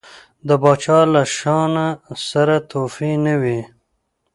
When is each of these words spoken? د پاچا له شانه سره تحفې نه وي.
د 0.47 0.49
پاچا 0.61 0.99
له 1.13 1.23
شانه 1.35 1.87
سره 2.29 2.55
تحفې 2.69 3.11
نه 3.25 3.35
وي. 3.41 3.61